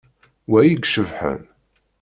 Wa 0.49 0.59
i 0.63 0.69
icebḥen. 0.75 1.41